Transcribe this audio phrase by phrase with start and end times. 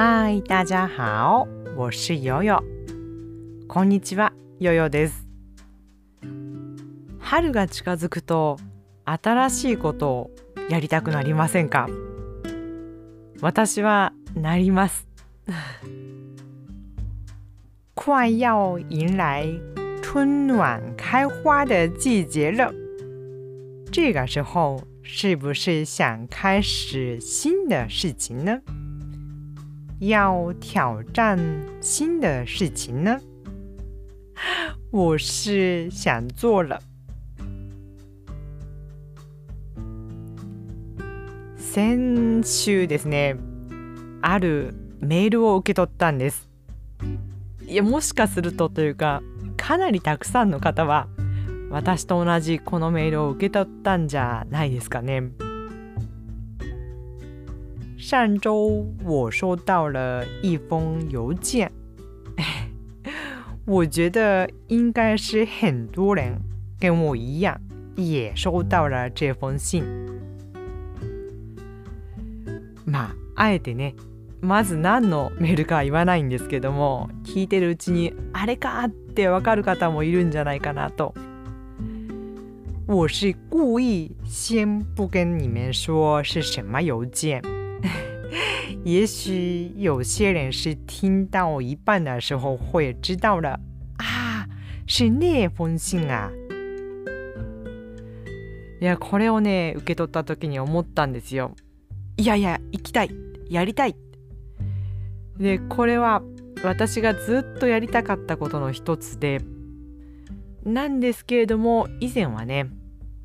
[0.00, 1.44] 嗨，大家好，
[1.76, 2.56] 我是悠悠。
[3.66, 5.26] こんにちは、ヨヨです。
[7.18, 8.60] 春が近づくと
[9.04, 10.30] 新しいことを
[10.70, 11.88] やりたくなりませんか？
[13.40, 15.08] 私はなります。
[17.96, 19.48] 快要迎来
[20.00, 22.72] 春暖开花的季节了，
[23.90, 28.60] 这个时候是不是想开始新的事情呢？
[30.00, 31.36] 要挑战
[31.80, 33.20] 新的事情呢？
[34.92, 36.80] 我是想做了。
[41.56, 43.36] 先週ですね、
[44.22, 46.48] あるメールを受け取ったんです。
[47.66, 49.20] いや、もしかするとというか、
[49.56, 51.08] かなりたくさんの方は、
[51.70, 55.32] 私と同じこのメールを受け取ったんじゃないですかね。
[58.08, 61.70] 上周我收到了一封邮件，
[63.66, 66.40] 我觉得应该是很多人
[66.80, 67.60] 跟我一样
[67.96, 69.84] 也收到了这封信。
[72.86, 73.94] まああえてね
[74.40, 81.12] まず何のメールかは言わないんですけども聞いてるうちにあれかってわかる方もいるんじゃないかなと。
[82.86, 87.57] 我是故意先不跟你们说是什么邮件。
[88.84, 89.32] 也許
[89.76, 93.58] 有些人是聽到一半的時候會知道了
[93.98, 94.46] 啊，
[94.86, 96.30] 是那封信啊。
[98.80, 101.56] いやこれをね受け取った時に思ったんですよ。
[102.16, 103.10] いやいや行きたい
[103.48, 103.96] やりたい。
[105.36, 106.22] でこれは
[106.64, 109.40] 私がずっとやりたかったことの一つで
[110.64, 112.68] なんですけれども以前はね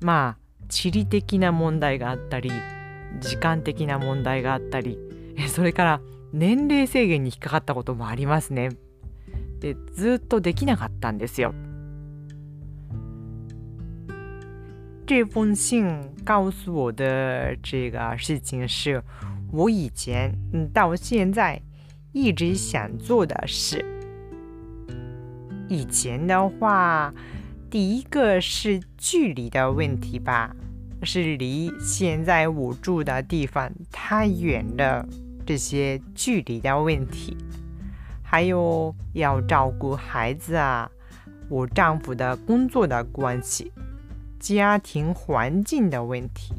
[0.00, 2.50] まあ地理的な問題があったり
[3.18, 4.98] 時間的な問題があったり
[5.48, 6.00] それから
[6.32, 8.70] 年齢制限に引っかかったこともありますね。
[9.58, 11.52] でずっとできなかったんですよ。
[15.06, 19.02] 这封信告诉我的这个事情是
[19.50, 20.32] 我以前
[20.72, 21.60] 到现在
[22.12, 23.84] 一直想做的事。
[25.68, 27.12] 以前的话，
[27.68, 30.54] 第一个是距离的问题吧。
[31.03, 35.07] 是离现在我住的地方太远了，
[35.45, 37.37] 这些距离的问题，
[38.23, 40.89] 还有要照顾孩子啊，
[41.47, 43.71] 我丈夫的工作的关系，
[44.39, 46.53] 家庭环境的问题，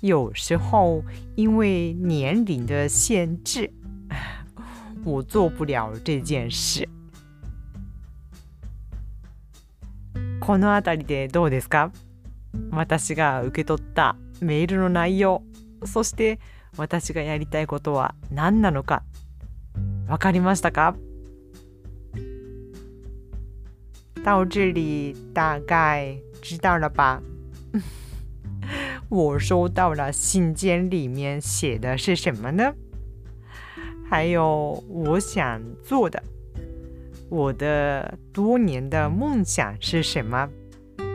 [0.00, 1.02] 有时候
[1.36, 3.72] 因为年龄的限制，
[5.04, 6.86] 我做不了这件事。
[10.40, 11.90] この辺りでどうですか？
[12.71, 15.43] 私が受け取ったメールの内容
[15.85, 16.39] そして
[16.77, 19.03] 私がやりたいことは何なのか
[20.07, 20.95] 分かりましたか？
[24.23, 27.21] 到这里大概知道了吧？
[29.09, 32.73] 我收到了信件里面写的是什么呢？
[34.09, 36.21] 还有我想做的
[37.29, 40.49] 我的多年的梦想是什么？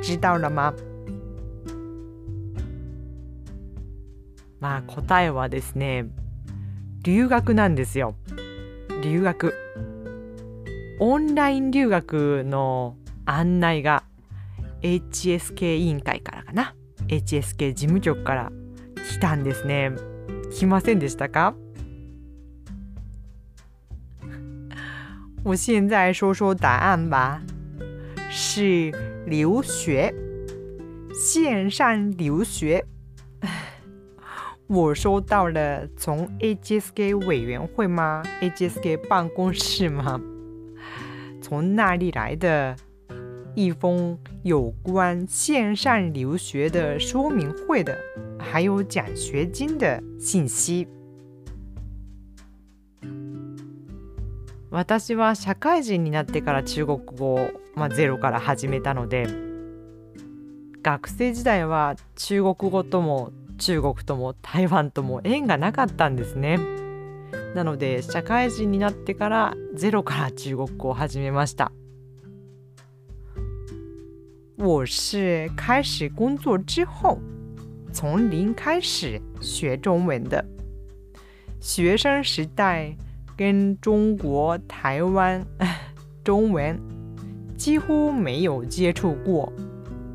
[0.02, 0.74] 知道了吗？
[4.60, 6.06] まあ答えはですね
[7.02, 8.16] 留学なんですよ。
[9.02, 9.54] 留学。
[11.00, 14.02] オンライン留学の案内が
[14.82, 16.74] HSK 委員会からかな。
[17.06, 18.50] HSK 事務局から
[19.08, 19.92] 来たんですね。
[20.52, 21.54] 来ませんでしたか？
[25.44, 27.40] 我现在说说答案吧。
[28.30, 28.90] 是
[29.26, 30.12] 留学。
[31.14, 32.84] 线上留学
[34.70, 40.20] 我收到了从 HSK 委员会吗？HSK 办公室吗？
[41.40, 42.76] 从那里来的
[43.54, 47.96] 一封有关线上留学的说明会的，
[48.38, 50.86] 还有奖学金的信息。
[54.70, 59.26] 私は社会人になってから中国語を、まあ、ゼロから始めたので
[60.82, 66.58] 学生時代は中国語とも中国とも台湾とも縁がなかったんですね。
[67.54, 71.72] なので社会人になってからゼロから中国語を始めました。
[74.56, 77.18] 我是开始工作之后
[77.92, 80.44] 从零开始学中文的。
[81.60, 82.96] 学生时代
[83.36, 85.44] 跟中国台湾
[86.22, 86.78] 中文
[87.56, 89.52] 几乎没有接触过，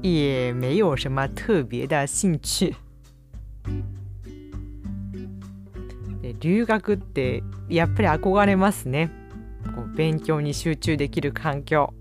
[0.02, 2.76] 也没有什么特别的兴趣。
[6.44, 9.10] 留学ってやっぱり憧れますね。
[9.78, 11.94] こう勉強に集中できる環境。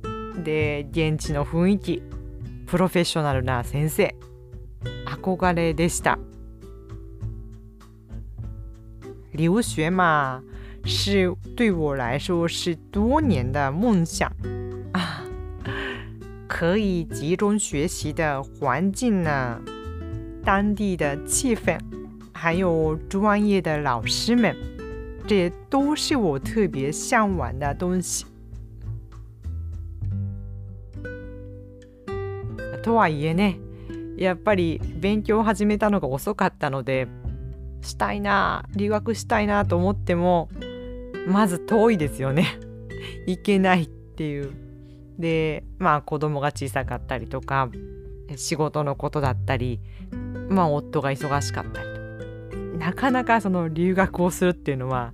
[0.42, 2.02] で現地の雰囲気。
[2.66, 4.16] プロフェッショナルな先生。
[5.06, 6.18] 憧れでした。
[9.32, 10.42] 留学嘛
[10.84, 14.28] 是对我来说是多年的梦想。
[14.92, 15.22] 啊
[16.48, 19.60] 可以集中学习的环境呢
[20.44, 21.91] 当地的气氛。
[22.42, 24.56] 还有专业的老师们
[25.28, 28.26] 这都是我特别向往的东西。
[32.82, 33.60] とはいえね
[34.18, 37.06] やっぱり勉強を始めたのが遅かったので
[37.80, 40.48] したいな留学したいなと思っても
[41.28, 42.58] まず遠いですよね。
[43.28, 44.50] 行けないっていう。
[45.16, 47.70] でまあ子供が小さかったりとか
[48.34, 49.78] 仕事のことだったり
[50.48, 51.91] まあ夫が忙しかったり。
[52.82, 55.12] なかなかその留学をするっていうのは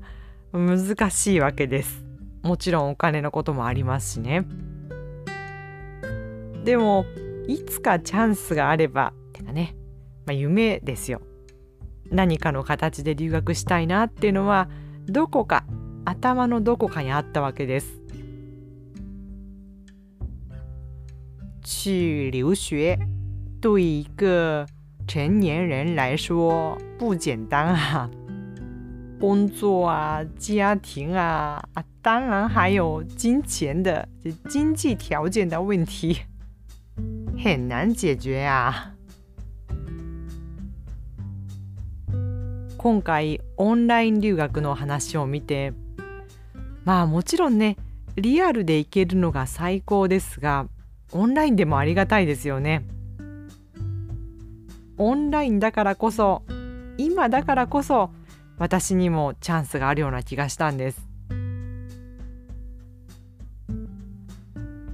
[0.52, 2.02] 難しいわけです。
[2.42, 4.46] もちろんお金のこともありますしね。
[6.64, 7.04] でも
[7.46, 9.76] いつかチャンスがあればてかね、
[10.24, 11.20] まあ、夢ですよ。
[12.10, 14.70] 何かの形で留学したいなっていうのは
[15.06, 15.66] どこか
[16.06, 18.00] 頭のどこかにあったわけです。
[21.62, 22.98] 去留学
[23.60, 24.66] 对一个
[25.08, 28.10] 成年人来说不简单啊，
[29.18, 34.06] 工作啊、家庭啊，啊，当然还有金钱的
[34.50, 36.18] 经济条件的问题。
[37.42, 38.92] 很難解決や
[42.76, 45.72] 今回オンライン留学の話を見て
[46.84, 47.76] まあもちろんね
[48.16, 50.66] リアルで行けるのが最高ですが
[51.12, 52.84] オンラインでもありがたいですよね
[54.98, 56.42] オンラインだからこそ
[56.98, 58.10] 今だからこそ
[58.58, 61.08] 私にもチャンスがあるような気がしたんです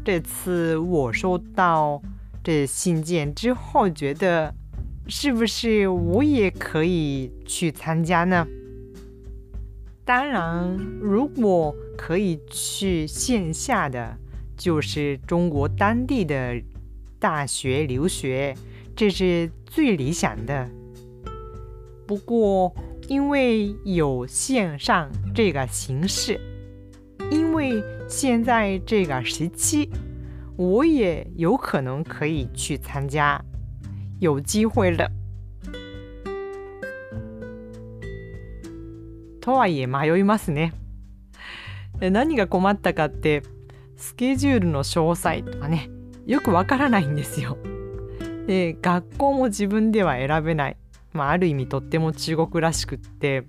[0.05, 2.03] 这次我收到
[2.43, 4.55] 这信件之后，觉得
[5.09, 8.47] 是不是我也可以去参加呢？
[10.05, 14.15] 当然，如果可以去线下的，
[14.59, 16.63] 就是中国当地的
[17.19, 18.55] 大学留学，
[18.95, 20.69] 这是最理想的。
[22.07, 22.73] 不过，
[23.09, 26.39] 因为有线上这个形式，
[27.31, 29.91] 因为现在这个时期。
[30.57, 33.45] 我也有可能可以去参加，
[34.21, 35.11] 有機会了。
[39.41, 40.73] とはいえ迷いますね。
[41.99, 43.43] 何が困ったかって
[43.97, 45.91] スケジュールの詳細とかね
[46.25, 47.57] よくわからないんですよ。
[48.47, 50.77] で学校も自分では選べない、
[51.13, 53.45] まあ、ある意味とっても中国らしくって。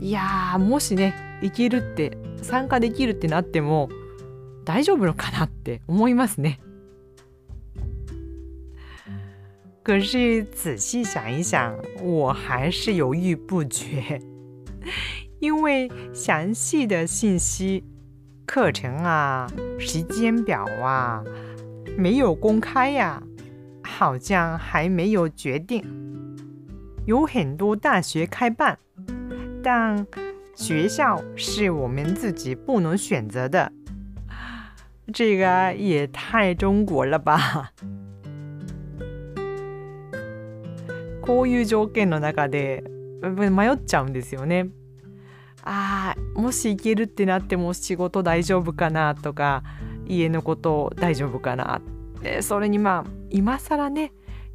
[0.00, 3.88] いやもしね行けるって参加できるってなっても
[4.64, 6.60] 大丈夫のかなって思いますね。
[9.82, 14.20] 可是仔细想一想，我还是犹豫不决，
[15.40, 17.82] 因为详细的信息、
[18.44, 21.24] 课程啊、时间表啊
[21.96, 23.22] 没有公开呀，
[23.98, 25.84] 好像还没有决定。
[27.04, 28.78] 有很多大学开办，
[29.60, 30.06] 但
[30.54, 33.72] 学校是我们自己不能选择的。
[35.12, 37.72] 这个也太中国了吧！
[41.20, 42.84] こういう条件の中で
[43.20, 44.68] 迷っちゃうんですよね。
[45.64, 49.64] ああもし行けるってなっても仕事大丈夫かなとか
[50.06, 51.80] 家のこと大丈夫かな
[52.22, 54.12] でそれにまあ今更ね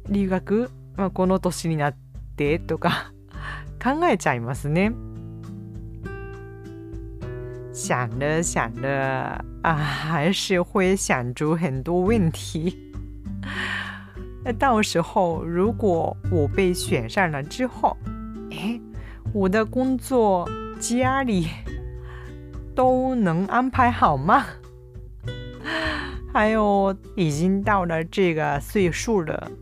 [0.08, 1.96] 留学、まあ、この年になっ
[2.36, 3.12] てとか
[3.82, 4.92] 考えちゃいますね。
[7.72, 12.78] 想了想了啊，还是会想出很多问题。
[14.44, 17.96] 那 到时候如果我被选上了之后，
[18.52, 18.80] 哎，
[19.32, 21.48] 我的工作、家里
[22.76, 24.44] 都能安排好吗？
[26.34, 29.52] 还有，已经到了这个岁数了，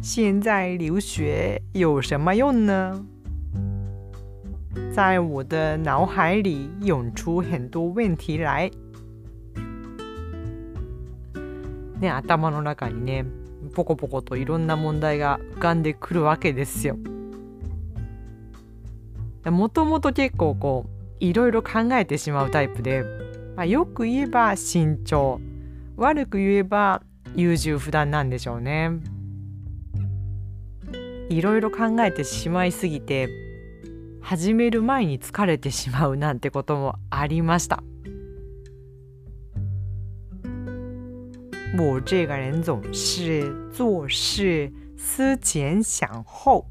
[0.00, 3.04] 现在留学有什么用呢？
[4.90, 8.70] 在我的脑海里涌出很多問題来。
[12.00, 13.26] ね、頭の中にね、
[13.74, 16.96] ポコポコといろんな問題が浮かんでくるわけですよ。
[19.44, 20.90] もともと結構こう、
[21.20, 23.04] いろいろ考えてしまうタイプで、
[23.56, 25.38] まあ、よく言えば慎重、
[25.96, 27.02] 悪く言えば
[27.36, 28.90] 優柔不断なんでしょうね。
[31.30, 33.28] いろいろ考えてしまいすぎて、
[34.20, 37.82] 始める前に疲れてしまうなんてこともありました。
[41.76, 46.66] 我这个人总是做事思前想后，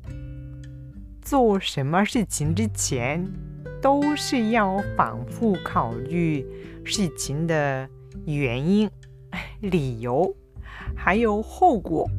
[1.22, 3.26] 做什么事情之前
[3.82, 6.46] 都是要反复考虑
[6.86, 7.90] 事情的
[8.26, 8.90] 原因、
[9.62, 10.36] 理由，
[10.96, 12.10] 还有后果。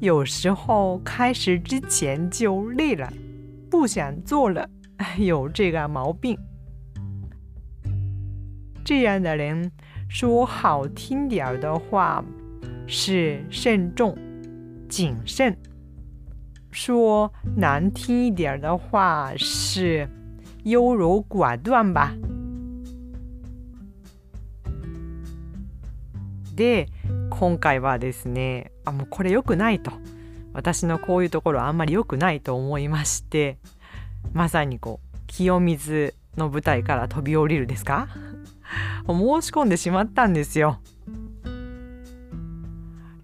[0.00, 3.12] 有时候开始之前就累了，
[3.70, 4.68] 不想做了，
[5.18, 6.38] 有这个毛病。
[8.84, 9.70] 这样的人。
[10.06, 12.24] 说好听点儿的话
[12.86, 14.16] 是慎重、
[14.88, 15.52] 谨慎；
[16.70, 20.06] 说难听一点的话是
[20.64, 22.14] 优柔寡断吧。
[26.54, 26.88] で、
[27.30, 29.92] 今回はですね、あ、もうこれ良くないと。
[30.52, 33.58] 私のこういうところあんまり良くないと思いまして、
[34.32, 38.08] まさにこう、清水の舞台から飛び降りるですか？
[39.06, 40.78] 申し込んでしまったんですよ。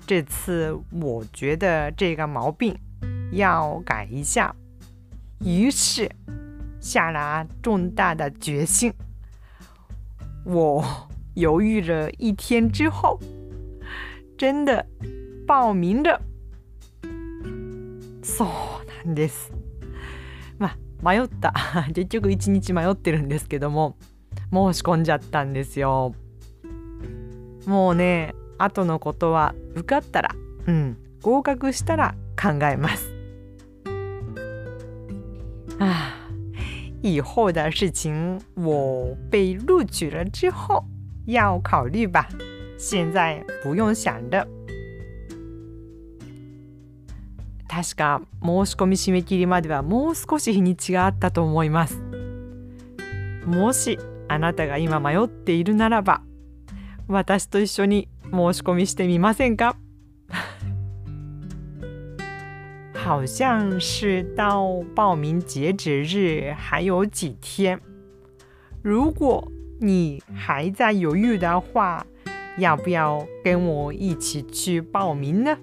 [0.07, 2.77] 这次我觉得这个毛病
[3.31, 4.53] 要改一下，
[5.39, 6.11] 于是
[6.81, 8.93] 下了重大的决心。
[10.45, 11.09] 我
[11.41, 13.19] 犹豫了一天之后，
[14.39, 14.87] 真的
[15.47, 16.21] 报名了。
[18.23, 19.53] そうなんです。
[20.59, 21.53] まあ迷った
[21.95, 23.97] 結局一日迷ってるんですけども。
[24.53, 26.13] 申し込んじゃったんですよ
[27.67, 30.35] もうね後のことは受かったら
[30.67, 33.13] うん合格したら考えます
[35.79, 36.17] 啊
[37.01, 40.85] 以后的事情我被录取了之后
[41.27, 42.29] 要考虑吧
[42.79, 44.47] 现在不用想的
[47.69, 52.03] 確か申し込み締め切りまではもう少し日にちがあったと思います。
[53.47, 53.99] もし
[54.29, 56.23] あなたが今迷っているならば
[57.07, 59.77] 私と一緒に申し込みしてみませんか？
[62.95, 67.81] 好像是到报名截止日还有几天。
[68.83, 69.47] 如果
[69.81, 72.07] 你还在犹豫的话，
[72.59, 75.57] 要不要跟我一起去报名呢？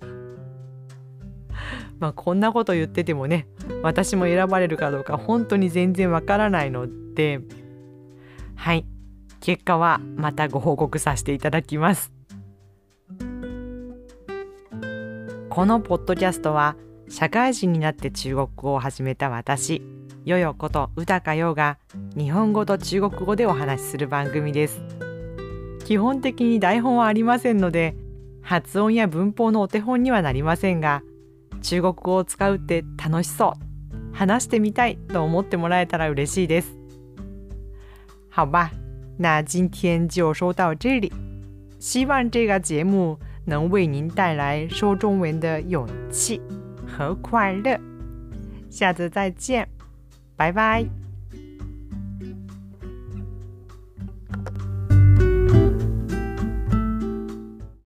[1.98, 3.46] まあこんなこと言っててもね
[3.82, 7.40] 私も選ばれるかどうか本当に全然わからないので。
[8.54, 8.86] はい。
[9.40, 12.12] 結果はまたご報告させていただきます。
[15.48, 16.76] このポッドキャストは
[17.08, 19.82] 社会人になって中国語を始めた私。
[20.24, 21.78] よよこと宇高陽が
[22.16, 24.82] 日本語と中国語でお話しする番組です。
[25.86, 27.96] 基本的に台本はありませんので
[28.42, 31.02] 発音や文法のお手本にはなりませんが
[31.62, 36.76] 中国語を使うって楽しそう話してみたいと思ってもらえたら嬉しいです。
[38.30, 38.70] 好吧
[39.18, 41.12] 那今天就说到这里。
[41.78, 46.40] 希望这个节目能为您带来说中文的勇气
[46.86, 47.80] 和快乐。
[48.70, 49.79] 下次再见。
[50.40, 50.99] 拜拜。